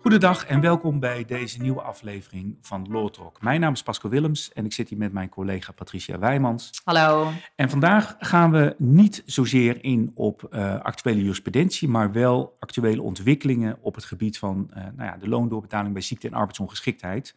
[0.00, 3.42] Goedendag en welkom bij deze nieuwe aflevering van Law Talk.
[3.42, 6.80] Mijn naam is Pasco Willems en ik zit hier met mijn collega Patricia Wijmans.
[6.84, 7.32] Hallo.
[7.56, 13.78] En vandaag gaan we niet zozeer in op uh, actuele jurisprudentie, maar wel actuele ontwikkelingen
[13.80, 17.36] op het gebied van uh, nou ja, de loondoorbetaling bij ziekte en arbeidsongeschiktheid.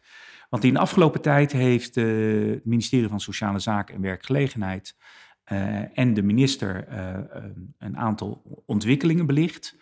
[0.50, 4.96] Want in de afgelopen tijd heeft uh, het ministerie van Sociale Zaken en Werkgelegenheid
[5.44, 6.88] en de minister
[7.78, 9.76] een aantal ontwikkelingen belicht.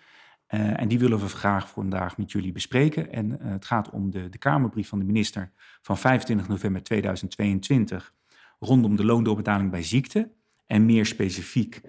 [0.55, 3.13] Uh, en die willen we graag vandaag met jullie bespreken.
[3.13, 5.51] En het gaat om de, de Kamerbrief van de minister
[5.83, 8.15] van 25 november 2022
[8.59, 10.31] rondom de loondoorbetaling bij ziekte.
[10.67, 11.81] En meer specifiek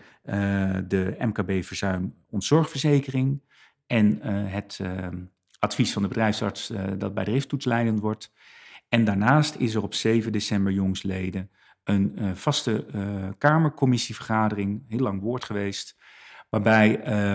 [0.87, 3.41] de MKB-verzuim ontzorgverzekering
[3.87, 4.79] en het
[5.59, 8.33] advies van de bedrijfsarts dat bij de rifttoets leidend wordt.
[8.89, 11.49] En daarnaast is er op 7 december jongsleden
[11.83, 12.85] een vaste
[13.37, 15.97] Kamercommissievergadering, heel lang woord geweest,
[16.49, 16.89] waarbij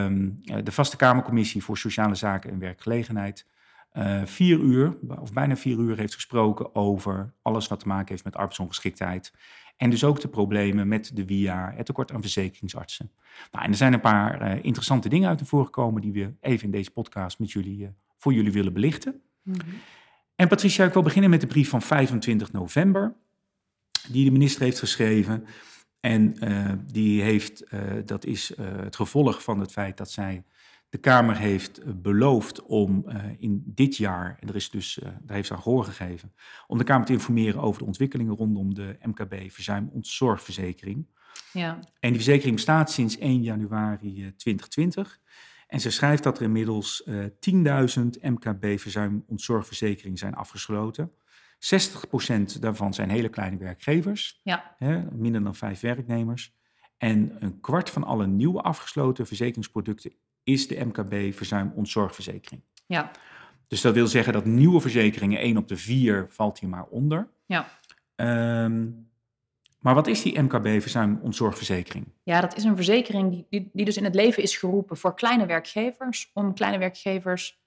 [0.04, 3.46] um, de Vaste Kamercommissie voor Sociale Zaken en Werkgelegenheid
[3.92, 8.24] uh, vier uur, of bijna vier uur, heeft gesproken over alles wat te maken heeft
[8.24, 9.32] met arbeidsongeschiktheid.
[9.76, 13.10] En dus ook de problemen met de WIA, het tekort aan verzekeringsartsen.
[13.50, 16.32] Nou, en er zijn een paar uh, interessante dingen uit naar voren gekomen die we
[16.40, 19.20] even in deze podcast met jullie, uh, voor jullie willen belichten.
[19.42, 19.74] Mm -hmm.
[20.34, 23.14] En Patricia, ik wil beginnen met de brief van 25 november,
[24.10, 25.46] die de minister heeft geschreven.
[26.00, 30.44] En uh, die heeft, uh, dat is uh, het gevolg van het feit dat zij
[30.88, 33.06] de Kamer heeft beloofd om
[33.38, 36.32] in dit jaar, en er is dus, daar heeft ze aan gehoor gegeven,
[36.66, 41.06] om de Kamer te informeren over de ontwikkelingen rondom de MKB verzuim ontzorgverzekering.
[41.52, 41.78] Ja.
[42.00, 45.20] En die verzekering bestaat sinds 1 januari 2020.
[45.66, 47.12] En ze schrijft dat er inmiddels 10.000
[48.20, 51.12] MKB verzuim ontzorgverzekeringen zijn afgesloten.
[51.58, 54.74] 60% daarvan zijn hele kleine werkgevers, ja.
[54.78, 56.56] hè, minder dan vijf werknemers.
[56.96, 62.62] En een kwart van alle nieuwe afgesloten verzekeringsproducten is de MKB verzuim ontzorgverzekering.
[62.86, 63.10] Ja.
[63.68, 67.28] Dus dat wil zeggen dat nieuwe verzekeringen, één op de vier, valt hier maar onder.
[67.46, 67.68] Ja.
[68.64, 69.08] Um,
[69.78, 72.06] maar wat is die MKB verzuim ontzorgverzekering?
[72.22, 75.14] Ja, dat is een verzekering die, die, die dus in het leven is geroepen voor
[75.14, 77.60] kleine werkgevers, om kleine werkgevers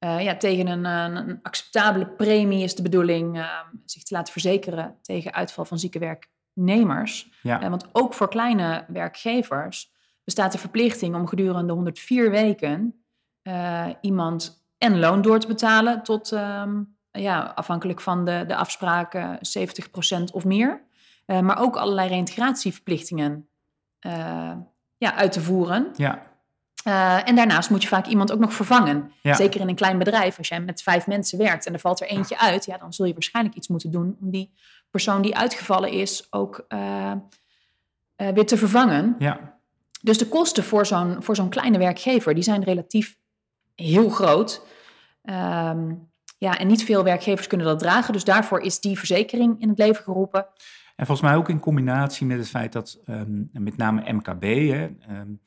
[0.00, 4.98] uh, ja, tegen een, een, acceptabele premie is de bedoeling uh, zich te laten verzekeren
[5.02, 7.30] tegen uitval van zieke werknemers.
[7.42, 7.62] Ja.
[7.62, 9.92] Uh, want ook voor kleine werkgevers
[10.24, 13.02] bestaat de verplichting om gedurende 104 weken
[14.00, 20.22] iemand en loon door te betalen tot, um, ja, afhankelijk van de, de afspraken, 70%
[20.32, 20.82] of meer.
[21.26, 23.48] maar ook allerlei reintegratieverplichtingen
[24.98, 25.88] ja, uit te voeren.
[25.96, 26.27] Ja.
[26.88, 29.12] Uh, en daarnaast moet je vaak iemand ook nog vervangen.
[29.22, 29.34] Ja.
[29.34, 30.38] Zeker in een klein bedrijf.
[30.38, 33.06] Als jij met vijf mensen werkt en er valt er eentje uit, ja, dan zul
[33.06, 34.52] je waarschijnlijk iets moeten doen om die
[34.90, 37.12] persoon die uitgevallen is ook uh,
[38.16, 39.16] uh, weer te vervangen.
[39.18, 39.58] Ja.
[40.02, 43.16] Dus de kosten voor zo'n, voor zo'n kleine werkgever, die zijn relatief
[43.74, 44.66] heel groot.
[45.22, 48.12] Um, ja, en niet veel werkgevers kunnen dat dragen.
[48.12, 50.46] Dus daarvoor is die verzekering in het leven geroepen.
[50.96, 54.88] En volgens mij ook in combinatie met het feit dat um, met name MKB, hè,
[55.20, 55.40] um,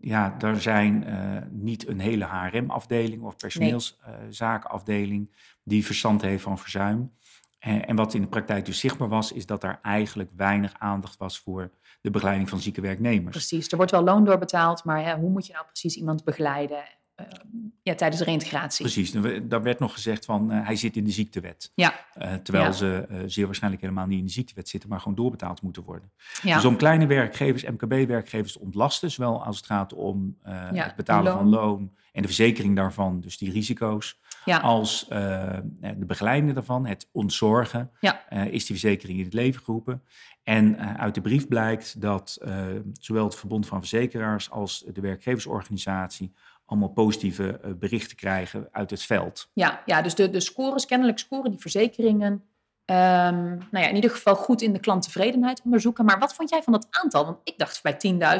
[0.00, 5.30] ja, er zijn uh, niet een hele HRM-afdeling of personeelszakenafdeling nee.
[5.30, 7.12] uh, die verstand heeft van verzuim.
[7.58, 11.16] En, en, wat in de praktijk dus zichtbaar was, is dat er eigenlijk weinig aandacht
[11.16, 11.70] was voor
[12.00, 13.36] de begeleiding van zieke werknemers.
[13.36, 16.84] Precies, er wordt wel loon doorbetaald, maar hè, hoe moet je nou precies iemand begeleiden?
[17.20, 17.26] Uh,
[17.82, 18.84] ja, tijdens de reintegratie.
[18.84, 19.12] Precies,
[19.42, 21.72] daar werd nog gezegd van uh, hij zit in de ziektewet.
[21.74, 21.94] Ja.
[22.18, 22.72] Uh, terwijl ja.
[22.72, 26.12] ze zeer waarschijnlijk helemaal niet in de ziektewet zitten, maar gewoon doorbetaald moeten worden.
[26.42, 26.54] Ja.
[26.54, 31.32] Dus om kleine werkgevers, MKB-werkgevers te ontlasten, zowel als het gaat om ja, het betalen
[31.32, 31.38] loon.
[31.38, 34.20] van loon en de verzekering daarvan, dus die risico's,
[34.60, 37.90] als de begeleiding daarvan, het ontzorgen,
[38.30, 40.02] is die verzekering in het leven geroepen.
[40.42, 42.38] En uit de brief blijkt dat
[43.00, 46.32] zowel het Verbond van Verzekeraars als de werkgeversorganisatie
[46.68, 49.50] allemaal positieve uh, berichten krijgen uit het veld.
[49.52, 52.42] Ja, ja dus de, de scores, kennelijk scoren die verzekeringen
[52.90, 56.04] um, nou ja, in ieder geval goed in de klanttevredenheid onderzoeken.
[56.04, 57.24] Maar wat vond jij van dat aantal?
[57.24, 57.96] Want ik dacht bij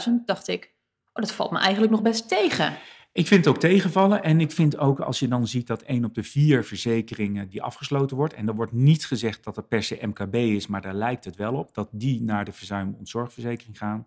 [0.09, 0.75] 10.000, dacht ik,
[1.13, 2.73] oh, dat valt me eigenlijk nog best tegen.
[3.13, 4.23] Ik vind het ook tegenvallen.
[4.23, 7.63] En ik vind ook als je dan ziet dat één op de vier verzekeringen die
[7.63, 8.35] afgesloten wordt.
[8.35, 11.37] En er wordt niet gezegd dat het per se MKB is, maar daar lijkt het
[11.37, 11.75] wel op.
[11.75, 14.07] Dat die naar de verzuim- ontzorgverzekering gaan.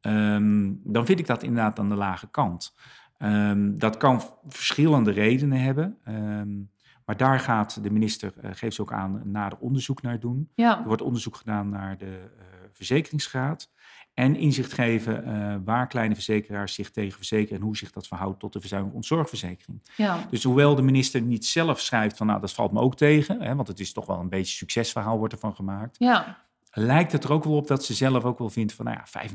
[0.00, 2.74] Um, dan vind ik dat inderdaad aan de lage kant.
[3.22, 5.98] Um, dat kan verschillende redenen hebben.
[6.08, 6.70] Um,
[7.04, 10.50] maar daar gaat de minister, uh, geeft ze ook aan, nader onderzoek naar doen.
[10.54, 10.78] Ja.
[10.78, 13.70] Er wordt onderzoek gedaan naar de uh, verzekeringsgraad.
[14.14, 18.40] En inzicht geven uh, waar kleine verzekeraars zich tegen verzekeren en hoe zich dat verhoudt
[18.40, 19.82] tot de verzuim- ontzorgverzekering.
[19.96, 20.26] Ja.
[20.30, 23.54] Dus hoewel de minister niet zelf schrijft van nou dat valt me ook tegen, hè,
[23.54, 25.96] want het is toch wel een beetje succesverhaal wordt ervan gemaakt.
[25.98, 26.38] Ja.
[26.70, 29.26] lijkt het er ook wel op dat ze zelf ook wel vindt van, nou ja,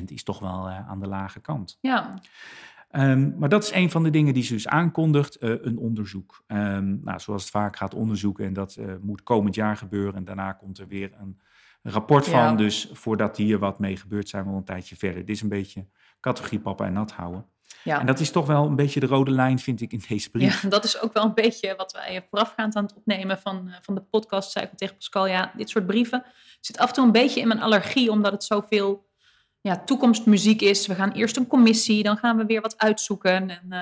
[0.00, 1.78] 25% is toch wel uh, aan de lage kant.
[1.80, 2.20] Ja.
[2.92, 6.44] Um, maar dat is een van de dingen die ze dus aankondigt, uh, een onderzoek.
[6.46, 10.14] Um, nou, zoals het vaak gaat onderzoeken en dat uh, moet komend jaar gebeuren.
[10.14, 11.40] En daarna komt er weer een
[11.82, 12.56] rapport van.
[12.56, 15.24] Dus voordat hier wat mee gebeurt, zijn we al een tijdje verder.
[15.24, 15.86] Dit is een beetje
[16.20, 17.46] categorie papa en nat houden.
[17.84, 18.00] Ja.
[18.00, 20.62] En dat is toch wel een beetje de rode lijn, vind ik, in deze brief.
[20.62, 23.74] Ja, dat is ook wel een beetje wat wij voorafgaand aan het opnemen van, uh,
[23.82, 24.50] van de podcast.
[24.50, 26.24] Zei ik tegen Pascal, ja, dit soort brieven
[26.60, 29.08] zit af en toe een beetje in mijn allergie, omdat het zoveel
[29.60, 30.86] ja, toekomstmuziek is.
[30.86, 33.50] We gaan eerst een commissie, dan gaan we weer wat uitzoeken.
[33.50, 33.78] En uh,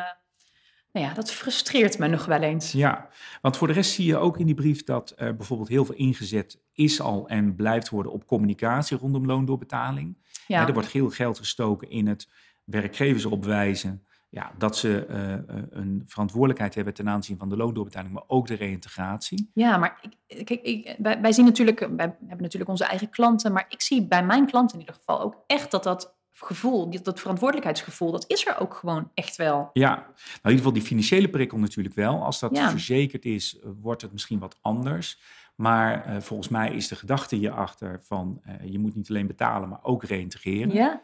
[0.92, 2.72] nou ja, dat frustreert me nog wel eens.
[2.72, 3.08] Ja,
[3.42, 6.60] want voor de rest zie je ook in die brief dat bijvoorbeeld heel veel ingezet
[6.72, 10.16] is al en blijft worden op communicatie rondom loondoorbetaling.
[10.46, 10.66] Ja.
[10.66, 12.28] er wordt heel geld gestoken in het
[12.64, 18.24] werkgevers opwijzen ja, dat ze uh, een verantwoordelijkheid hebben ten aanzien van de loondoorbetaling, maar
[18.26, 19.50] ook de reïntegratie.
[19.54, 23.52] Ja, maar ik, kijk, ik, wij, wij, zien natuurlijk, wij hebben natuurlijk onze eigen klanten,
[23.52, 27.20] maar ik zie bij mijn klanten in ieder geval ook echt dat dat gevoel, dat
[27.20, 29.70] verantwoordelijkheidsgevoel, dat is er ook gewoon echt wel.
[29.72, 32.22] Ja, nou in ieder geval die financiële prikkel natuurlijk wel.
[32.24, 32.70] Als dat ja.
[32.70, 35.20] verzekerd is, wordt het misschien wat anders.
[35.54, 39.68] Maar uh, volgens mij is de gedachte hierachter van uh, je moet niet alleen betalen,
[39.68, 40.72] maar ook reïntegreren.
[40.72, 41.02] Ja.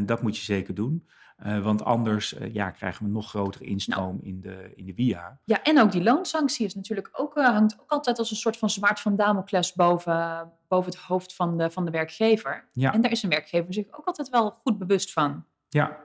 [0.00, 1.06] Dat moet je zeker doen.
[1.42, 4.26] Uh, want anders uh, ja, krijgen we nog grotere instroom nou.
[4.26, 5.38] in, de, in de via.
[5.44, 8.56] Ja, en ook die loonsanctie is natuurlijk ook, uh, hangt ook altijd als een soort
[8.56, 12.68] van zwaard van Damocles boven, boven het hoofd van de, van de werkgever.
[12.72, 12.92] Ja.
[12.92, 15.44] En daar is een werkgever zich ook altijd wel goed bewust van.
[15.68, 15.98] Ja,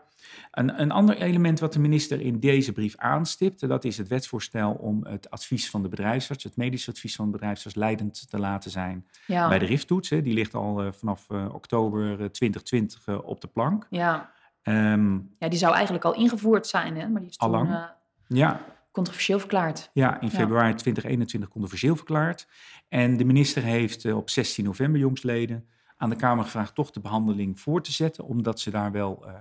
[0.51, 4.71] een, een ander element wat de minister in deze brief aanstipt, dat is het wetsvoorstel
[4.71, 8.71] om het advies van de bedrijfsarts, het medisch advies van de bedrijfsarts, leidend te laten
[8.71, 9.47] zijn ja.
[9.47, 10.09] bij de RIF-toets.
[10.09, 13.87] Die ligt al vanaf oktober 2020 op de plank.
[13.89, 14.37] Ja.
[14.69, 17.07] Um, ja, die zou eigenlijk al ingevoerd zijn, hè?
[17.07, 17.83] maar die is toen uh,
[18.27, 18.61] ja.
[18.91, 19.89] controversieel verklaard.
[19.93, 20.75] Ja, in februari ja.
[20.75, 22.47] 2021 controversieel verklaard.
[22.87, 25.67] En de minister heeft uh, op 16 november jongstleden
[25.97, 29.33] aan de Kamer gevraagd toch de behandeling voor te zetten, omdat ze daar wel, uh,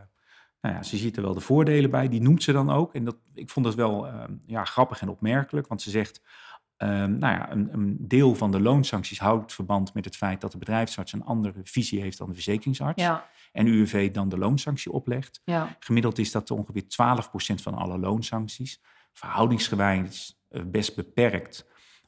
[0.60, 2.94] nou ja, ze ziet er wel de voordelen bij, die noemt ze dan ook.
[2.94, 4.08] En dat, ik vond dat wel
[4.46, 6.22] ja, grappig en opmerkelijk, want ze zegt,
[6.86, 10.58] nou ja, een, een, deel van de loonsancties houdt verband met het feit dat de
[10.58, 13.02] bedrijfsarts een andere visie heeft dan de verzekeringsarts.
[13.02, 13.26] Ja.
[13.52, 15.40] En UWV dan de loonsanctie oplegt.
[15.44, 15.76] Ja.
[15.78, 16.86] Gemiddeld is dat ongeveer 12%
[17.62, 18.80] van alle loonsancties.
[19.12, 21.66] Verhoudingsgewijs eh, best beperkt.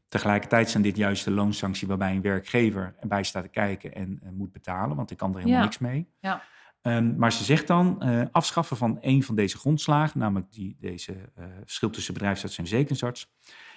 [0.08, 4.31] Tegelijkertijd zijn dit juist de loonsanctie waarbij een werkgever erbij staat te kijken en uh,
[4.31, 5.64] moet betalen, want ik kan er helemaal ja.
[5.64, 6.08] niks mee.
[6.20, 6.43] Ja.
[6.82, 11.12] Um, maar ze zegt dan, uh, afschaffen van een van deze grondslagen, namelijk die, deze
[11.12, 13.31] uh, verschil tussen bedrijfsarts en verzekeringsarts,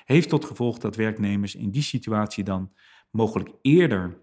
[0.05, 2.71] heeft tot gevolg dat werknemers in die situatie dan
[3.09, 4.21] mogelijk eerder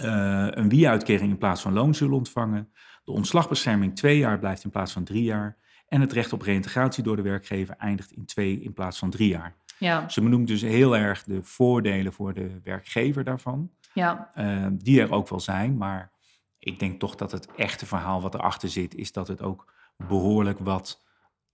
[0.00, 2.72] uh, een wie-uitkering in plaats van loon zullen ontvangen.
[3.04, 5.56] De ontslagbescherming twee jaar blijft in plaats van drie jaar.
[5.88, 9.28] En het recht op reïntegratie door de werkgever eindigt in twee in plaats van drie
[9.28, 9.56] jaar.
[9.78, 10.08] Ja.
[10.08, 13.70] Ze benoemt dus heel erg de voordelen voor de werkgever daarvan.
[13.94, 14.30] Ja.
[14.36, 16.12] Uh, die er ook wel zijn, maar
[16.58, 20.58] ik denk toch dat het echte verhaal wat erachter zit, is dat het ook behoorlijk
[20.58, 21.03] wat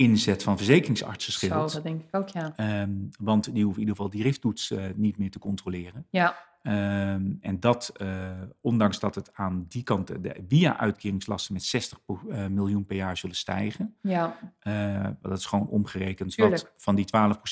[0.01, 1.71] inzet van verzekeringsartsen scheelt.
[1.71, 2.81] Zo, dat denk ik ook, ja.
[2.83, 6.07] Um, want die hoeven in ieder geval die rifttoets uh, niet meer te controleren.
[6.11, 6.49] Ja.
[6.63, 8.31] Um, en dat, uh,
[8.61, 13.37] ondanks dat het aan die kant de via-uitkeringslasten met 60 uh, miljoen per jaar zullen
[13.37, 13.95] stijgen.
[14.03, 14.37] Ja.
[15.23, 17.07] Dat is gewoon omgerekend wat van die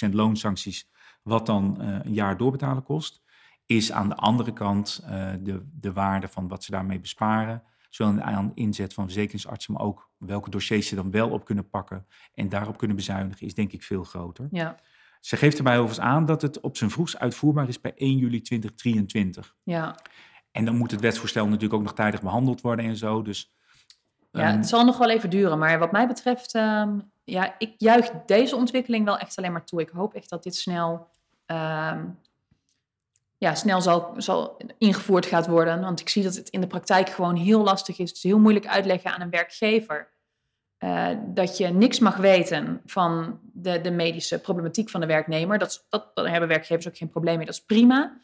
[0.08, 0.90] 12% loonsancties,
[1.22, 3.22] wat dan een jaar doorbetalen kost,
[3.66, 5.02] is aan de andere kant
[5.42, 10.10] de, de waarde van wat ze daarmee besparen Zowel aan inzet van verzekeringsartsen, maar ook
[10.16, 13.82] welke dossiers ze dan wel op kunnen pakken en daarop kunnen bezuinigen, is denk ik
[13.82, 14.48] veel groter.
[14.50, 14.76] Ja.
[15.20, 18.40] Ze geeft erbij overigens aan dat het op zijn vroegst uitvoerbaar is bij 1 juli
[18.40, 19.54] 2023.
[19.62, 19.96] Ja.
[20.50, 23.22] En dan moet het wetsvoorstel natuurlijk ook nog tijdig behandeld worden en zo.
[23.22, 23.54] Dus,
[24.30, 25.58] ja, het ehm, zal nog wel even duren.
[25.58, 29.80] Maar wat mij betreft, um, ja, ik juich deze ontwikkeling wel echt alleen maar toe.
[29.80, 31.08] Ik hoop echt dat dit snel
[31.46, 32.18] um,
[33.38, 35.80] ja, snel zal, zal ingevoerd gaat worden.
[35.80, 38.08] Want ik zie dat het in de praktijk gewoon heel lastig is.
[38.08, 40.16] Het is heel moeilijk uitleggen aan een werkgever
[40.78, 45.58] uh, dat je niks mag weten van de, de medische problematiek van de werknemer.
[45.58, 47.46] Dat, dat, daar hebben werkgevers ook geen probleem mee.
[47.46, 48.18] Dat is prima.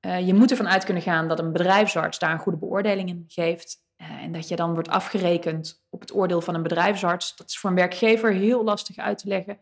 [0.00, 3.24] Uh, je moet ervan uit kunnen gaan dat een bedrijfsarts daar een goede beoordeling in
[3.28, 3.78] geeft.
[3.96, 7.36] Uh, en dat je dan wordt afgerekend op het oordeel van een bedrijfsarts.
[7.36, 9.58] Dat is voor een werkgever heel lastig uit te leggen.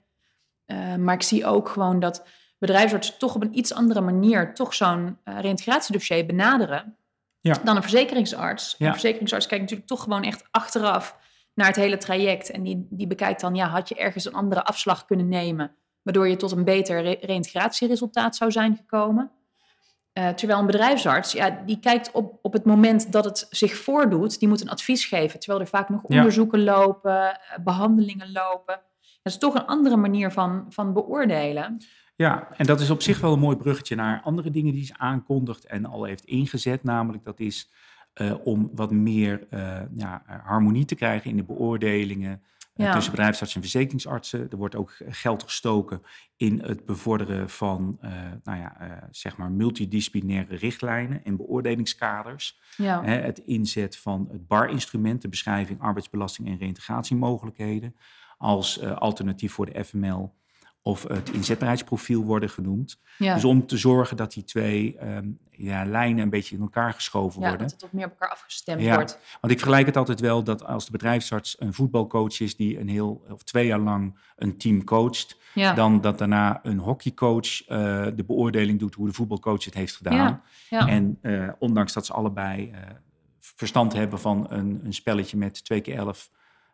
[1.04, 2.26] maar ik zie ook gewoon dat
[2.58, 6.96] bedrijfsartsen toch op een iets andere manier toch zo'n uh, reïntegratiedossier benaderen
[7.40, 7.56] ja.
[7.64, 8.74] dan een verzekeringsarts.
[8.78, 8.86] Ja.
[8.86, 11.16] Een verzekeringsarts kijkt natuurlijk toch gewoon echt achteraf
[11.54, 12.50] naar het hele traject.
[12.50, 16.28] En die, die bekijkt dan, ja, had je ergens een andere afslag kunnen nemen, waardoor
[16.28, 19.30] je tot een beter re reïntegratieresultaat zou zijn gekomen.
[20.12, 24.38] Uh, terwijl een bedrijfsarts, ja, die kijkt op, op het moment dat het zich voordoet,
[24.38, 25.40] die moet een advies geven.
[25.40, 28.80] Terwijl er vaak nog onderzoeken lopen, behandelingen lopen.
[29.22, 31.80] Dat is toch een andere manier van, van beoordelen.
[32.18, 34.98] Ja, en dat is op zich wel een mooi bruggetje naar andere dingen die ze
[34.98, 36.84] aankondigt en al heeft ingezet.
[36.84, 37.70] Namelijk dat is
[38.14, 42.42] uh, om wat meer uh, ja, harmonie te krijgen in de beoordelingen
[42.74, 42.92] ja.
[42.92, 44.50] tussen bedrijfsartsen en verzekeringsartsen.
[44.50, 46.02] Er wordt ook geld gestoken
[46.36, 47.98] in het bevorderen van
[48.42, 48.76] nou ja,
[49.10, 52.60] zeg maar multidisciplinaire richtlijnen en beoordelingskaders.
[52.76, 53.04] Ja.
[53.04, 57.96] het inzet van het BAR-instrument, de beschrijving arbeidsbelasting en reïntegratiemogelijkheden,
[58.38, 60.36] als alternatief voor de FML
[60.88, 63.00] of het inzetbaarheidsprofiel worden genoemd.
[63.18, 67.40] Dus om te zorgen dat die twee ehm, ja, lijnen een beetje in elkaar geschoven
[67.40, 67.66] ja, worden.
[67.66, 69.18] dat het wat meer op elkaar afgestemd ja, wordt.
[69.40, 72.88] Want ik vergelijk het altijd wel dat als de bedrijfsarts een voetbalcoach is die een
[72.88, 75.36] heel of twee jaar lang een team coacht,
[75.74, 80.42] dan dat daarna een hockeycoach uh, de beoordeling doet hoe de voetbalcoach het heeft gedaan.
[80.68, 82.78] En uh, ondanks dat ze allebei uh,
[83.40, 86.30] verstand hebben van een, een spelletje met twee keer elf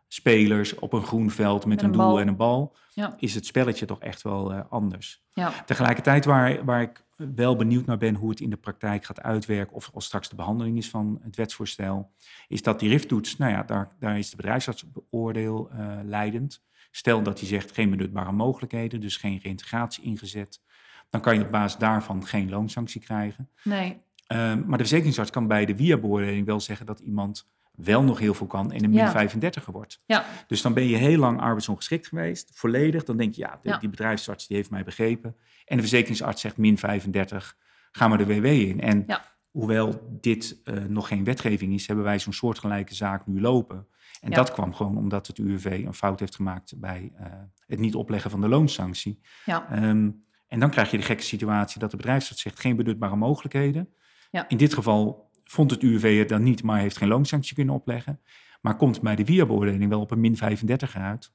[0.07, 3.15] spelers op een groen veld met, een, doel en een bal, ja.
[3.17, 5.23] is het spelletje toch echt wel uh, anders.
[5.33, 5.63] Ja.
[5.65, 9.75] Tegelijkertijd waar, waar ik wel benieuwd naar ben hoe het in de praktijk gaat uitwerken,
[9.75, 12.11] of als straks de behandeling is van het wetsvoorstel,
[12.47, 16.63] is dat die RIF-toets, nou ja, daar, daar is de bedrijfsarts beoordeel uh, leidend.
[16.91, 20.61] Stel dat hij zegt geen benutbare mogelijkheden, dus geen reintegratie ingezet,
[21.09, 23.49] dan kan je op basis daarvan geen loonsanctie krijgen.
[23.63, 24.03] Nee.
[24.27, 28.33] Uh, maar de verzekeringsarts kan bij de via-beoordeling wel zeggen dat iemand wel nog heel
[28.33, 30.01] veel kan en een min 35 wordt.
[30.05, 30.25] Ja.
[30.47, 33.03] Dus dan ben je heel lang arbeidsongeschikt geweest, volledig.
[33.03, 35.35] Dan denk je, ja, die bedrijfsarts die heeft mij begrepen.
[35.65, 37.57] En de verzekeringsarts zegt min 35,
[37.91, 38.81] ga maar de WW in.
[38.81, 39.05] En
[39.51, 43.87] hoewel dit uh, nog geen wetgeving is, hebben wij zo'n soortgelijke zaak nu lopen.
[44.21, 47.25] En dat kwam gewoon omdat het UWV een fout heeft gemaakt bij uh,
[47.67, 49.19] het niet opleggen van de loonsanctie.
[49.45, 49.83] Ja.
[49.89, 53.89] Um, en dan krijg je de gekke situatie dat de bedrijfsarts zegt geen benutbare mogelijkheden.
[54.31, 54.47] Ja.
[54.47, 58.21] In dit geval vond het UWV het dan niet, maar heeft geen loonsanctie kunnen opleggen.
[58.61, 61.33] Maar komt bij de via-beoordeling wel op een min 35 uit.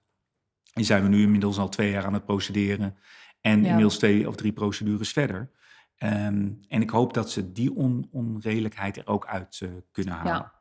[0.72, 2.96] En zijn we nu inmiddels al twee jaar aan het procederen.
[3.40, 5.50] En inmiddels twee of drie procedures verder.
[6.02, 10.32] Um, en ik hoop dat ze die on onredelijkheid er ook uit uh, kunnen halen.
[10.32, 10.52] Ja.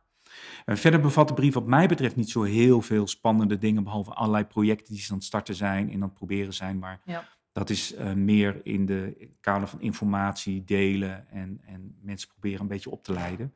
[0.65, 4.13] Uh, verder bevat de brief wat mij betreft niet zo heel veel spannende dingen, behalve
[4.13, 6.79] allerlei projecten die ze aan het starten zijn en aan het proberen zijn.
[6.79, 7.27] Maar ja.
[7.51, 12.68] Dat is uh, meer in de kader van informatie delen en, en mensen proberen een
[12.68, 13.53] beetje op te leiden.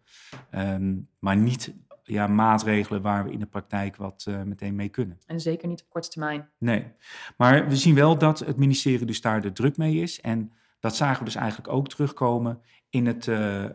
[0.55, 1.73] Um, maar niet
[2.03, 5.19] ja, maatregelen waar we in de praktijk wat uh, meteen mee kunnen.
[5.25, 6.49] En zeker niet op korte termijn.
[6.57, 6.85] Nee,
[7.37, 10.21] maar we zien wel dat het ministerie dus daar de druk mee is.
[10.21, 13.65] En dat zagen we dus eigenlijk ook terugkomen in het uh,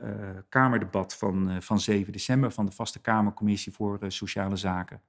[0.49, 5.01] Kamerdebat van, van 7 december van de Vaste Kamercommissie voor Sociale Zaken.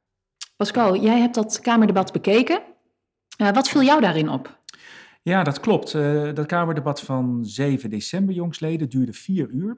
[0.56, 2.62] Pascal, jij hebt dat Kamerdebat bekeken.
[3.38, 4.59] wat viel jou daarin op?
[5.30, 5.94] Ja, dat klopt.
[5.94, 9.78] Uh, dat Kamerdebat van 7 december, jongsleden, duurde vier uur.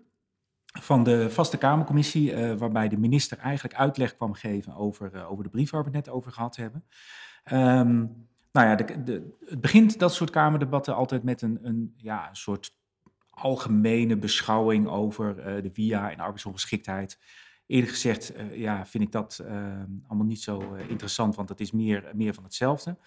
[0.81, 5.43] Van de vaste Kamercommissie, uh, waarbij de minister eigenlijk uitleg kwam geven over, uh, over
[5.43, 6.83] de brief waar we het net over gehad hebben.
[7.51, 12.29] Um, nou ja, de, de, het begint dat soort Kamerdebatten altijd met een, een, ja,
[12.29, 12.75] een soort
[13.29, 17.19] algemene beschouwing over de via en arbeidsongeschiktheid.
[17.65, 19.43] Eerlijk gezegd ja, vind ik dat
[20.07, 22.97] allemaal niet zo interessant, want het is meer, meer van hetzelfde.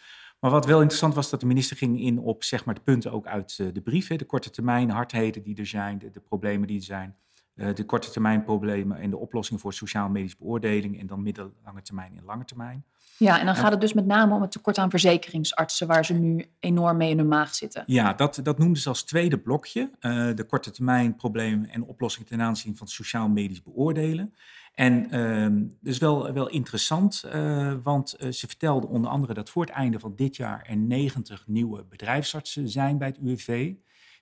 [0.45, 3.13] Maar wat wel interessant was, dat de minister ging in op zeg maar, de punten
[3.13, 4.09] ook uit eh, de brief.
[4.09, 7.17] Hè, de korte termijn hardheden die er zijn, de, de problemen die er zijn.
[7.55, 11.01] Uh, de korte termijn problemen en de oplossingen voor sociaal-medische beoordeling.
[11.01, 12.85] En dan middellange termijn en lange termijn.
[13.19, 16.15] Ja, en dan gaat het dus met name om het tekort aan verzekeringsartsen, waar ze
[16.15, 17.83] nu enorm mee in hun maag zitten.
[17.87, 19.91] Ja, dat, dat noemden ze als tweede blokje.
[20.01, 24.35] Uh, de korte termijn problemen en oplossingen ten aanzien van sociaal-medisch beoordelen.
[24.75, 29.65] En uh, is wel, wel interessant, uh, want uh, ze vertelde onder andere dat voor
[29.65, 33.73] het einde van dit jaar er 90 nieuwe bedrijfsartsen zijn bij het UWV.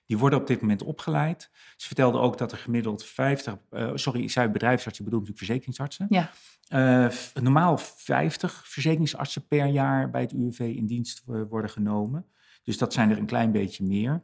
[0.05, 1.49] Die worden op dit moment opgeleid.
[1.75, 5.45] Ze vertelde ook dat er gemiddeld 50, uh, sorry, ik zei bedrijfsartsen, ik bedoel natuurlijk
[5.45, 6.07] verzekeringsartsen.
[6.09, 7.11] Ja.
[7.41, 12.25] normaal 50 verzekeringsartsen per jaar bij het UWV in dienst worden genomen.
[12.63, 14.23] Dus dat zijn er een klein beetje meer.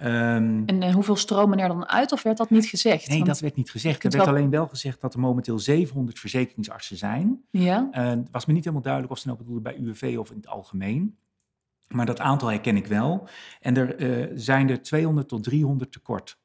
[0.00, 3.08] Um, en, en, hoeveel stromen er dan uit, of werd dat niet gezegd?
[3.08, 4.04] Nee, Want dat werd niet gezegd.
[4.04, 7.40] Er werd alleen wel gezegd dat er momenteel 700 verzekeringsartsen zijn.
[7.50, 7.88] Ja.
[7.92, 10.36] Uh, het was me niet helemaal duidelijk of ze nou bedoelden bij UWV of in
[10.36, 11.16] het algemeen.
[11.88, 13.28] Maar dat aantal herken ik wel.
[13.60, 16.38] En er uh, zijn er 200 tot 300 tekort.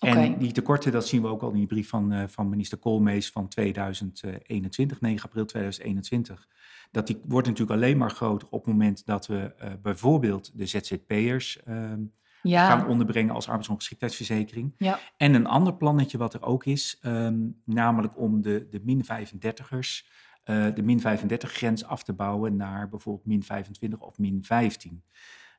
[0.00, 0.24] Okay.
[0.24, 2.78] En die tekorten, dat zien we ook al in die brief van, uh, van minister
[2.78, 6.48] Koolmees van 2021, 9 april 2021.
[6.90, 11.62] Dat die wordt natuurlijk alleen maar groter op het moment dat we bijvoorbeeld de ZZP'ers
[11.62, 12.00] ehm,
[12.42, 12.66] ja.
[12.66, 14.74] gaan onderbrengen als arbeidsongeschiktheidsverzekering.
[14.78, 14.98] Ja.
[15.16, 20.08] En een ander plannetje wat er ook is, um, namelijk om de, de min 35ers,
[20.44, 25.02] uh, de min 35 grens af te bouwen naar bijvoorbeeld min 25 of min 15.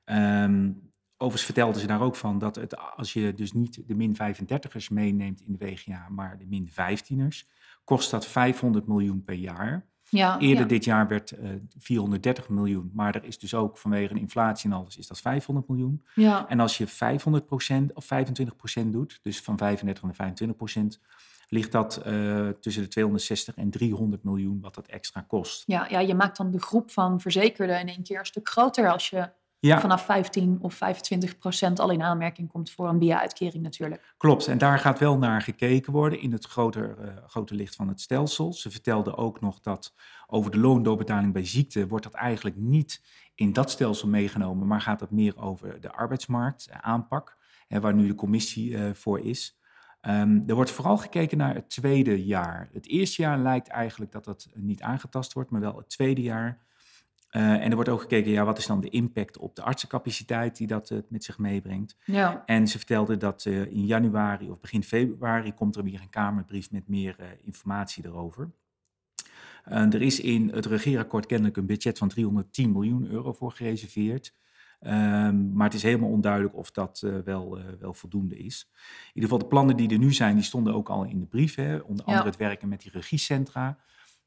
[0.06, 4.16] Um, overigens vertelden ze daar ook van dat het, als je dus niet de min
[4.16, 7.48] 35ers meeneemt in de WGA, maar de min 15ers,
[7.84, 9.90] kost dat 500 miljoen per jaar.
[10.12, 10.68] Ja, Eerder ja.
[10.68, 14.76] dit jaar werd eh 430 miljoen, maar er is dus ook vanwege de inflatie en
[14.76, 16.04] alles is dat 500 miljoen.
[16.16, 16.48] ja.
[16.48, 18.08] En als je 500% of
[18.84, 21.00] 25% doet, dus van 35 naar 25%,
[21.48, 25.64] ligt dat eh, tussen de 260 en 300 miljoen wat dat extra kost.
[25.66, 28.92] Ja, ja, je maakt dan de groep van verzekerden in één keer een stuk groter
[28.92, 29.30] als je
[29.62, 34.14] Ja, vanaf 15 of 25 procent al in aanmerking komt voor een BIA-uitkering natuurlijk.
[34.18, 34.48] klopt.
[34.48, 38.02] En daar gaat wel naar gekeken worden in het groter, eh, grote licht van het
[38.02, 38.54] stelsel.
[38.54, 39.94] Ze vertelde ook nog dat
[40.28, 43.02] over de loondoorbetaling bij ziekte wordt dat eigenlijk niet
[43.36, 47.38] in dat stelsel meegenomen, maar gaat het meer over de arbeidsmarkt, eh, aanpak,
[47.68, 49.60] hè, waar nu de commissie eh, voor is.
[50.02, 52.70] Ehm, er wordt vooral gekeken naar het tweede jaar.
[52.74, 56.60] Het eerste jaar lijkt eigenlijk dat dat niet aangetast wordt, maar wel het tweede jaar.
[57.32, 60.58] Eh, en er wordt ook gekeken, ja, wat is dan de impact op de artsencapaciteit
[60.58, 61.98] die dat eh, met zich meebrengt.
[62.06, 66.10] Ja, En ze vertelde dat eh, in januari of begin februari komt er weer een
[66.10, 68.52] Kamerbrief met meer informatie erover.
[69.64, 74.34] Er is in het regeerakkoord kennelijk een budget van 310 miljoen euro voor gereserveerd.
[74.80, 78.70] Ehm, maar het is helemaal onduidelijk of dat wel, wel voldoende is.
[78.74, 81.26] In ieder geval de plannen die er nu zijn, die stonden ook al in de
[81.26, 81.56] brief.
[81.56, 81.78] Hè?
[81.78, 82.12] Onder Ja.
[82.12, 83.78] andere het werken met die regiecentra.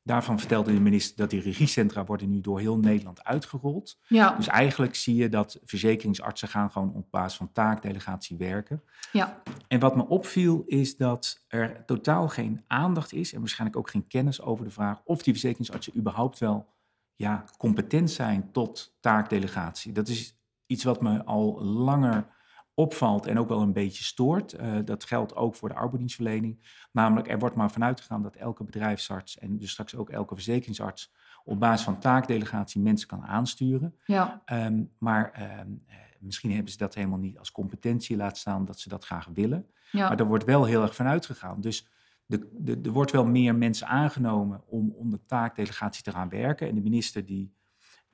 [0.06, 3.99] Daarvan vertelde de minister dat die regiecentra worden nu door heel Nederland uitgerold.
[4.06, 8.82] ja, Dus eigenlijk zie je dat verzekeringsartsen gaan gewoon op basis van taakdelegatie werken.
[9.12, 13.90] ja, En wat me opviel is dat er totaal geen aandacht is en waarschijnlijk ook
[13.90, 16.73] geen kennis over de vraag of die verzekeringsartsen überhaupt wel
[17.14, 19.92] ja, competent zijn tot taakdelegatie.
[19.92, 22.26] Dat is iets wat me al langer
[22.74, 24.52] opvalt en ook wel een beetje stoort.
[24.52, 26.58] Eh, dat geldt ook voor de arbeidsdienstverlening.
[26.92, 31.12] Namelijk, er wordt maar vanuit gegaan dat elke bedrijfsarts en dus straks ook elke verzekeringsarts
[31.44, 33.94] op basis van taakdelegatie mensen kan aansturen.
[34.04, 38.64] ja, Ehm, maar ehm, eh, misschien hebben ze dat helemaal niet als competentie, laat staan
[38.64, 39.66] dat ze dat graag willen.
[39.90, 40.08] ja.
[40.08, 41.60] Maar daar wordt wel heel erg van uitgegaan.
[41.60, 41.88] Dus
[42.26, 46.68] de, de, er wordt wel meer mensen aangenomen om onder taakdelegatie te gaan werken.
[46.68, 47.54] En de minister die,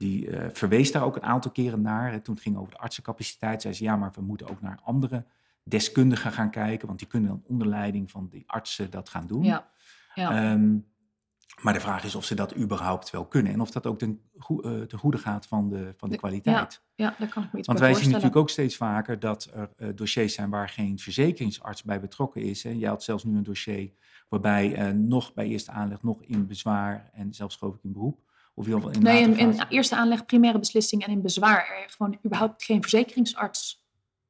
[0.01, 2.23] die eh, verwees daar ook een aantal keren naar.
[2.23, 5.25] Toen het ging over de artsencapaciteit, zei ze ja, maar we moeten ook naar andere
[5.63, 6.87] deskundigen gaan kijken.
[6.87, 9.43] Want die kunnen dan onder leiding van die artsen dat gaan doen.
[9.45, 9.69] ja,
[10.15, 10.31] ja.
[10.53, 10.77] Ehm,
[11.63, 13.53] maar de vraag is of ze dat überhaupt wel kunnen.
[13.53, 16.21] En of dat ook ten, goe- eh, ten goede gaat van de, van de De-
[16.21, 16.83] kwaliteit.
[16.95, 19.71] ja, daar kan ik me iets Want wij zien natuurlijk ook steeds vaker dat er
[19.77, 22.63] eh, dossiers zijn waar geen verzekeringsarts bij betrokken is.
[22.63, 22.71] Hè.
[22.71, 23.91] Je had zelfs nu een dossier
[24.29, 28.29] waarbij nog bij eerste aanleg, nog in bezwaar en zelfs geloof ik in beroep.
[28.55, 32.81] Of in, Nee, in, eerste aanleg, primaire beslissing en in bezwaar er gewoon überhaupt geen
[32.81, 33.79] verzekeringsarts.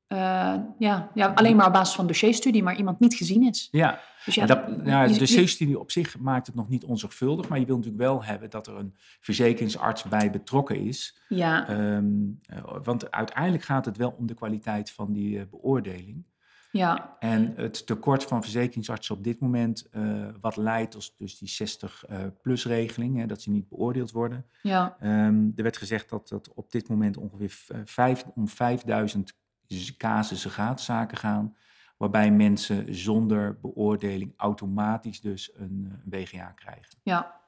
[0.07, 3.69] eh, ja, ja, alleen maar op basis van dossierstudie, maar iemand niet gezien is.
[3.71, 6.85] Ja, Dus ja, en dat, ja, je- de dossierstudie op zich maakt het nog niet
[6.85, 7.49] onzorgvuldig.
[7.49, 11.21] Maar je wil natuurlijk wel hebben dat er een verzekeringsarts bij betrokken is.
[11.29, 12.05] ja, Ehm,
[12.43, 16.25] eh, want uiteindelijk gaat het wel om de kwaliteit van die eh, beoordeling.
[16.71, 21.49] Ja, En het tekort van verzekeringsartsen op dit moment, eh, wat leidt tot dus die
[21.49, 24.47] 60-plus-regeling, hè, dat ze niet beoordeeld worden.
[24.63, 29.39] ja, Ehm, er werd gezegd dat dat op dit moment ongeveer eh, vijf, om 5000
[29.67, 31.57] z- casussen gaat, zaken gaan,
[31.97, 36.99] waarbij mensen zonder beoordeling automatisch dus een, eh, een WGA krijgen.
[37.03, 37.39] ja.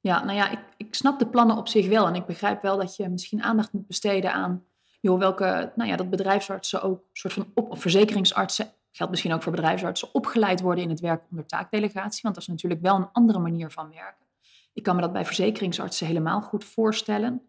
[0.00, 2.06] Ja, nou ja, ik, ik snap de plannen op zich wel.
[2.06, 4.64] En ik begrijp wel dat je misschien aandacht moet besteden aan...
[5.02, 8.72] joh, welke, nou ja, dat bedrijfsartsen ook soort van op, of verzekeringsartsen...
[8.90, 12.20] geldt misschien ook voor bedrijfsartsen, opgeleid worden in het werk onder taakdelegatie.
[12.22, 14.26] Want dat is natuurlijk wel een andere manier van werken.
[14.72, 17.42] Ik kan me dat bij verzekeringsartsen helemaal goed voorstellen.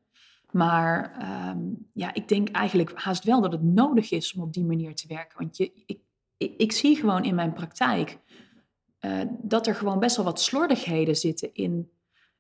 [0.52, 1.60] Maar ehm,
[1.94, 5.08] ja, ik denk eigenlijk haast wel dat het nodig is om op die manier te
[5.08, 5.38] werken.
[5.38, 6.00] Want je, ik,
[6.58, 8.18] ik, zie gewoon in mijn praktijk
[9.00, 11.92] eh, dat er gewoon best wel wat slordigheden zitten in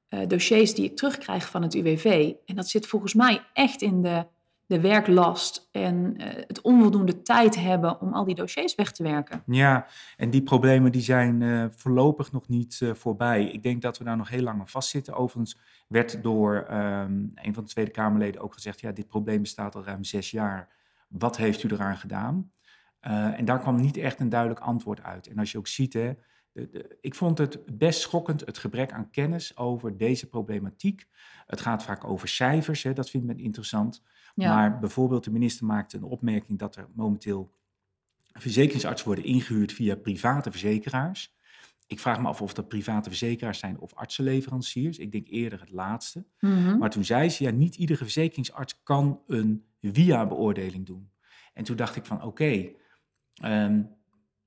[0.07, 2.33] eh, dossiers die ik terugkrijg van het UWV.
[2.45, 4.25] En dat zit volgens mij echt in de,
[4.65, 9.43] de werklast en eh, het onvoldoende tijd hebben om al die dossiers weg te werken.
[9.45, 13.43] Ja, en die problemen die zijn eh, voorlopig nog niet eh, voorbij.
[13.43, 15.13] Ik denk dat we daar nog heel lang aan vastzitten.
[15.13, 18.79] Overigens werd door ehm, een van de Tweede Kamerleden ook gezegd...
[18.79, 20.67] ja, dit probleem bestaat al ruim zes jaar.
[21.07, 22.51] Wat heeft u eraan gedaan?
[23.35, 25.27] En daar kwam niet echt een duidelijk antwoord uit.
[25.27, 26.13] En als je ook ziet, hè,
[26.53, 31.07] de, de- ik vond het best schokkend, het gebrek aan kennis over deze problematiek.
[31.45, 34.03] Het gaat vaak over cijfers, hè, dat vindt men interessant.
[34.35, 37.51] Ja, Maar bijvoorbeeld de minister maakte een opmerking dat er momenteel
[38.33, 41.35] verzekeringsartsen worden ingehuurd via private verzekeraars.
[41.87, 44.97] Ik vraag me af of dat private verzekeraars zijn of artsenleveranciers.
[44.97, 46.25] Ik denk eerder het laatste.
[46.39, 46.77] Mhm.
[46.77, 51.11] Maar toen zei ze, ja, niet iedere verzekeringsarts kan een via-beoordeling doen.
[51.53, 52.69] En toen dacht ik van, oké,
[53.33, 53.81] ehm,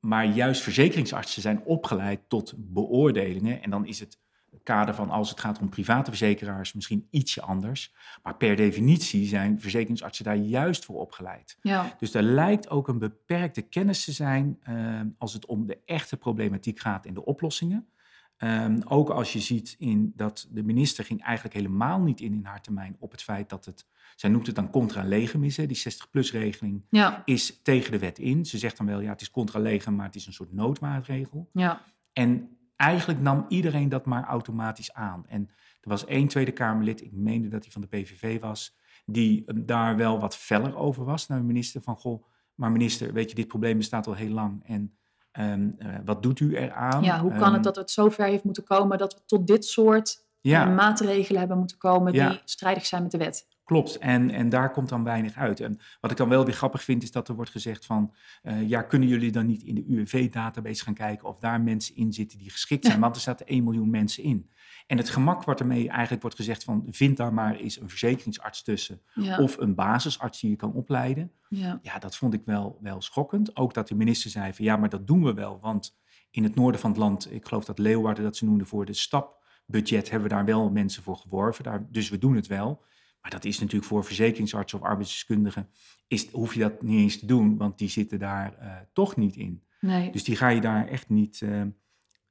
[0.07, 3.62] maar juist verzekeringsartsen zijn opgeleid tot beoordelingen.
[3.62, 4.19] En dan is het
[4.62, 7.95] kader van, als het gaat om private verzekeraars, misschien ietsje anders.
[8.23, 11.59] Maar per definitie zijn verzekeringsartsen daar juist voor opgeleid.
[11.62, 15.79] ja, Dus er lijkt ook een beperkte kennis te zijn ehm, als het om de
[15.85, 17.88] echte problematiek gaat en de oplossingen.
[18.37, 22.44] Ehm, ook als je ziet in dat de minister ging eigenlijk helemaal niet in in
[22.44, 25.66] haar termijn op het feit dat het, zij noemt het dan contra legem is, hè,
[25.66, 28.44] die 60-plus regeling Ja, is tegen de wet in.
[28.44, 31.49] Ze zegt dan wel, ja, het is contra legem, maar het is een soort noodmaatregel.
[31.53, 35.27] ja, En eigenlijk nam iedereen dat maar automatisch aan.
[35.27, 35.49] En
[35.81, 39.57] er was één Tweede Kamerlid, ik meende dat hij van de PVV was, die eh,
[39.59, 41.83] daar wel wat feller over was naar de minister.
[41.83, 44.96] Van, goh, maar minister, weet je, dit probleem bestaat al heel lang en
[45.37, 47.03] ehm, eh, wat doet u eraan?
[47.03, 49.64] ja, hoe kan Ehm, het dat het zover heeft moeten komen dat we tot dit
[49.64, 52.29] soort Ja, eh, maatregelen hebben moeten komen Ja.
[52.29, 53.46] die strijdig zijn met de wet?
[53.66, 55.61] Klopt, en, en daar komt dan weinig uit.
[55.61, 58.14] En wat ik dan wel weer grappig vind, is dat er wordt gezegd van...
[58.42, 61.29] eh, ja, kunnen jullie dan niet in de UWV-database gaan kijken...
[61.29, 62.96] of daar mensen in zitten die geschikt zijn?
[62.96, 63.02] Ja.
[63.02, 64.50] Want er zaten 1 miljoen mensen in.
[64.87, 66.87] En het gemak wat ermee eigenlijk wordt gezegd van...
[66.90, 69.00] vind daar maar eens een verzekeringsarts tussen...
[69.14, 71.33] Ja, of een basisarts die je kan opleiden.
[71.48, 73.57] ja, Ja, dat vond ik wel, wel schokkend.
[73.57, 75.59] Ook dat de minister zei van ja, maar dat doen we wel.
[75.61, 75.96] Want
[76.31, 78.92] in het noorden van het land, ik geloof dat Leeuwarden dat ze noemden voor de
[78.92, 81.64] stapbudget, hebben we daar wel mensen voor geworven.
[81.64, 82.85] Daar, dus we doen het wel.
[83.26, 85.68] Maar dat is natuurlijk voor verzekeringsartsen of arbeidsdeskundigen,
[86.08, 89.36] is, hoef je dat niet eens te doen, want die zitten daar eh, toch niet
[89.36, 89.62] in.
[89.80, 90.10] nee.
[90.10, 91.60] Dus die ga je daar echt niet, eh,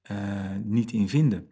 [0.01, 1.49] eh, niet in vinden.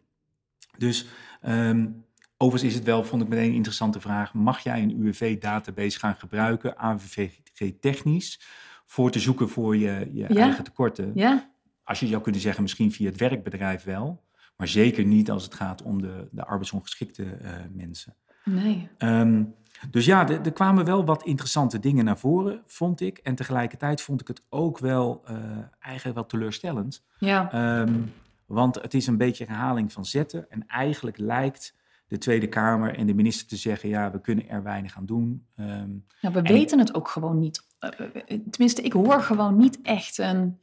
[0.78, 1.06] Dus
[1.42, 1.90] ehm,
[2.38, 4.34] overigens is het wel, vond ik meteen een interessante vraag.
[4.34, 8.42] Mag jij een UWV-database gaan gebruiken, AVG-technisch,
[8.86, 10.42] voor te zoeken voor je, je Ja.
[10.42, 11.12] eigen tekorten?
[11.16, 11.52] ja,
[11.84, 14.24] Als je zou kunnen zeggen, misschien via het werkbedrijf wel,
[14.58, 17.38] maar zeker niet als het gaat om de, de arbeidsongeschikte
[17.74, 18.16] mensen.
[18.44, 18.90] Nee.
[18.98, 19.44] Ehm,
[19.90, 23.18] dus ja, er er kwamen wel wat interessante dingen naar voren, vond ik.
[23.18, 25.36] En tegelijkertijd vond ik het ook wel eh,
[25.80, 27.04] eigenlijk wel teleurstellend.
[27.20, 28.00] Ja, Ehm,
[28.46, 30.50] want het is een beetje herhaling van zetten.
[30.52, 31.76] En eigenlijk lijkt
[32.08, 35.46] de Tweede Kamer en de minister te zeggen: ja, we kunnen er weinig aan doen.
[35.56, 35.90] Ehm,
[36.22, 37.66] Nou, we En- weten het ook gewoon niet.
[37.80, 40.60] Eh, eh, Tenminste, ik hoor gewoon niet echt een.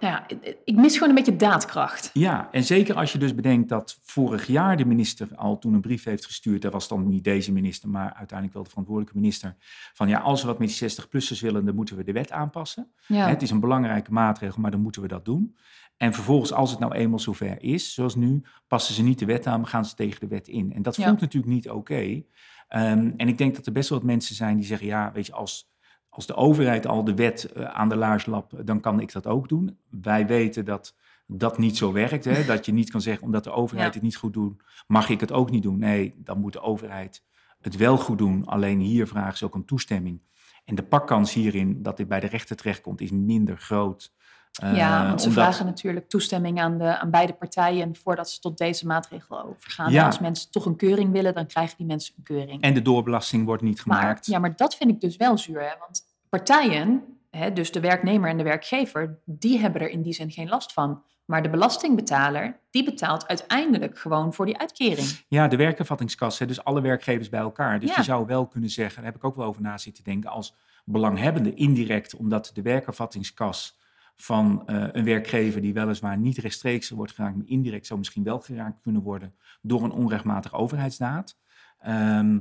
[0.00, 0.26] Nou ja,
[0.64, 2.10] ik- mis gewoon een beetje daadkracht.
[2.12, 5.80] ja, en zeker als je dus bedenkt dat vorig jaar de minister al toen een
[5.80, 6.62] brief heeft gestuurd.
[6.62, 9.56] Dat was dan niet deze minister, maar uiteindelijk wel de verantwoordelijke minister.
[9.94, 12.90] Van ja, als we wat met die 60-plussers willen, dan moeten we de wet aanpassen.
[13.06, 15.56] Ja, Het is een belangrijke maatregel, maar dan moeten we dat doen.
[15.96, 19.46] En vervolgens, als het nou eenmaal zover is, zoals nu, passen ze niet de wet
[19.46, 20.72] aan, maar gaan ze tegen de wet in.
[20.72, 21.06] En dat Ja.
[21.06, 22.22] voelt natuurlijk niet oké.
[22.68, 25.26] Ehm, en ik denk dat er best wel wat mensen zijn die zeggen, ja, weet
[25.26, 25.70] je, als,
[26.16, 29.26] als de overheid al de wet eh, aan de laars lapt, dan kan ik dat
[29.26, 29.78] ook doen.
[29.90, 32.24] Wij weten dat dat niet zo werkt.
[32.24, 32.44] Hè?
[32.54, 33.94] Dat je niet kan zeggen, omdat de overheid Ja.
[33.94, 35.78] het niet goed doet, mag ik het ook niet doen.
[35.78, 37.24] Nee, dan moet de overheid
[37.60, 38.44] het wel goed doen.
[38.44, 40.20] Alleen hier vragen ze ook om toestemming.
[40.64, 44.14] En de pakkans hierin dat dit bij de rechter terechtkomt, is minder groot.
[44.62, 48.40] Ja Eh, want ze omdat- vragen natuurlijk toestemming aan, de, aan beide partijen voordat ze
[48.40, 49.92] tot deze maatregel overgaan.
[49.92, 50.06] Ja.
[50.06, 52.62] Als mensen toch een keuring willen, dan krijgen die mensen een keuring.
[52.62, 54.26] En de doorbelasting wordt niet maar, gemaakt.
[54.26, 55.60] ja, maar dat vind ik dus wel zuur.
[55.60, 55.74] Hè?
[55.80, 60.30] Want partijen, hè, dus de werknemer en de werkgever, die hebben er in die zin
[60.30, 61.02] geen last van.
[61.24, 65.24] Maar de belastingbetaler, die betaalt uiteindelijk gewoon voor die uitkering.
[65.28, 67.80] Ja, de werkervattingskas, hè, dus alle werkgevers bij elkaar.
[67.80, 67.94] Dus Ja.
[67.96, 70.54] je zou wel kunnen zeggen, daar heb ik ook wel over na zitten denken, als
[70.84, 73.78] belanghebbende indirect, omdat de werkervattingskas
[74.16, 78.40] van eh, een werkgever die weliswaar niet rechtstreeks wordt geraakt, maar indirect zou misschien wel
[78.40, 81.38] geraakt kunnen worden door een onrechtmatige overheidsdaad.
[81.78, 82.38] Ehm,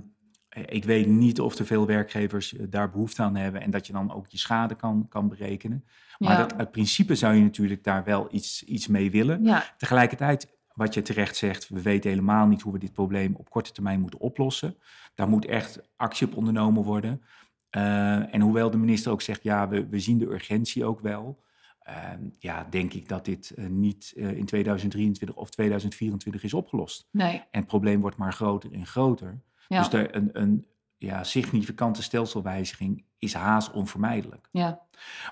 [0.49, 3.87] eh, ik weet niet of er veel werkgevers eh, daar behoefte aan hebben en dat
[3.87, 5.85] je dan ook je schade kan, kan berekenen.
[6.17, 6.37] Maar Ja.
[6.37, 9.43] dat, uit principe zou je natuurlijk daar wel iets, iets mee willen.
[9.43, 13.49] Ja, Tegelijkertijd, wat je terecht zegt, we weten helemaal niet hoe we dit probleem op
[13.49, 14.77] korte termijn moeten oplossen.
[15.15, 17.21] Daar moet echt actie op ondernomen worden.
[17.69, 21.43] Eh, en hoewel de minister ook zegt, ja, we, we zien de urgentie ook wel.
[21.85, 27.07] Eh, ja, denk ik dat dit eh, niet eh, in 2023 of 2024 is opgelost.
[27.11, 27.35] nee.
[27.35, 29.41] En het probleem wordt maar groter en groter.
[29.67, 30.65] Ja, Dus er, een, een
[30.97, 34.47] ja, significante stelselwijziging is haast onvermijdelijk.
[34.51, 34.83] ja.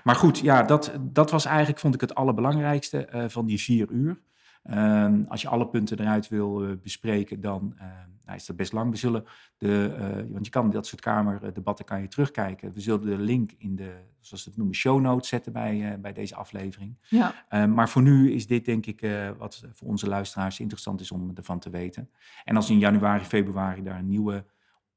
[0.02, 3.90] Maar goed, ja, dat, dat was eigenlijk, vond ik, het allerbelangrijkste eh, van die vier
[3.90, 4.20] uur.
[4.64, 7.86] Ehm, als je alle punten eruit wil eh, bespreken, dan eh,
[8.24, 8.90] nou, is dat best lang.
[8.90, 9.24] We zullen
[9.56, 12.72] de, eh, want je kan dat soort kamerdebatten kan je terugkijken.
[12.72, 16.12] We zullen de link in de, zoals ze het noemen, show notes zetten bij, bij
[16.12, 16.96] deze aflevering.
[17.08, 17.34] ja.
[17.48, 19.06] Eh, maar voor nu is dit denk ik
[19.38, 22.10] wat voor onze luisteraars interessant is om ervan te weten.
[22.44, 24.44] En als in januari, februari daar een nieuwe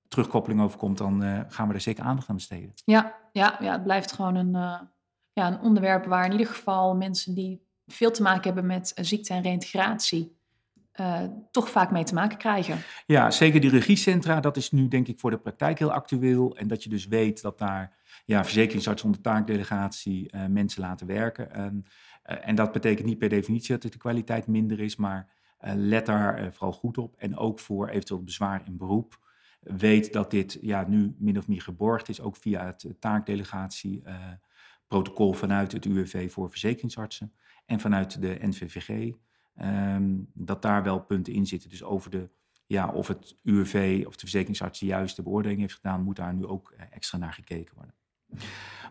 [0.07, 2.71] terugkoppeling over komt, dan gaan we er zeker aandacht aan besteden.
[2.85, 4.51] Ja, ja, ja, het blijft gewoon een,
[5.33, 9.33] ja, een onderwerp waar in ieder geval mensen die veel te maken hebben met ziekte
[9.33, 10.35] en reïntegratie
[10.91, 12.77] eh, toch vaak mee te maken krijgen.
[13.05, 16.57] Ja, zeker die regiecentra, dat is nu denk ik voor de praktijk heel actueel.
[16.57, 17.95] En dat je dus weet dat daar
[18.25, 21.51] ja, verzekeringsarts onder taakdelegatie eh, mensen laten werken.
[21.51, 21.85] En,
[22.23, 25.35] eh, en dat betekent niet per definitie dat de kwaliteit minder is, maar
[25.75, 27.15] let daar vooral goed op.
[27.17, 29.19] En ook voor eventueel bezwaar in beroep.
[29.59, 34.01] Weet dat dit ja, nu min of meer geborgd is, ook via het eh, taakdelegatie
[34.03, 34.15] eh,
[34.87, 37.33] protocol vanuit het UWV voor verzekeringsartsen
[37.67, 39.13] en vanuit de NVVG.
[39.55, 41.69] ehm, dat daar wel punten in zitten.
[41.69, 42.29] Dus over de,
[42.65, 46.45] ja, of het UWV of de verzekeringsarts de juiste beoordeling heeft gedaan, moet daar nu
[46.45, 47.93] ook extra naar gekeken worden.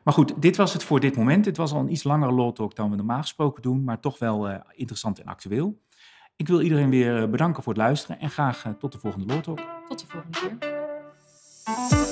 [0.04, 1.44] Maar goed, dit was het voor dit moment.
[1.44, 4.48] Het was al een iets langere law dan we normaal gesproken doen, maar toch wel
[4.72, 5.80] interessant en actueel.
[6.36, 9.42] Ik wil iedereen weer bedanken voor het luisteren en graag tot de volgende law.
[9.88, 12.05] Tot de volgende keer.